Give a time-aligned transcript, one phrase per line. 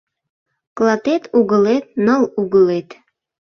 [0.77, 2.89] Клатет угылет— ныл угылет